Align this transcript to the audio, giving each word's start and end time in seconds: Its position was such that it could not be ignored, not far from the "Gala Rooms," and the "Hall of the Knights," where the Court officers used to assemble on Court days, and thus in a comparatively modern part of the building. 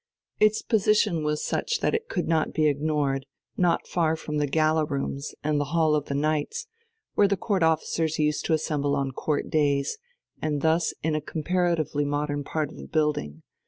Its 0.39 0.63
position 0.63 1.23
was 1.23 1.45
such 1.45 1.79
that 1.79 1.93
it 1.93 2.09
could 2.09 2.27
not 2.27 2.53
be 2.55 2.65
ignored, 2.67 3.27
not 3.55 3.85
far 3.85 4.15
from 4.15 4.37
the 4.37 4.47
"Gala 4.47 4.83
Rooms," 4.83 5.35
and 5.43 5.59
the 5.61 5.65
"Hall 5.77 5.93
of 5.93 6.05
the 6.05 6.15
Knights," 6.15 6.65
where 7.13 7.27
the 7.27 7.37
Court 7.37 7.61
officers 7.61 8.17
used 8.17 8.43
to 8.45 8.53
assemble 8.53 8.95
on 8.95 9.11
Court 9.11 9.51
days, 9.51 9.99
and 10.41 10.61
thus 10.63 10.91
in 11.03 11.13
a 11.13 11.21
comparatively 11.21 12.03
modern 12.03 12.43
part 12.43 12.71
of 12.71 12.77
the 12.77 12.87
building. 12.87 13.43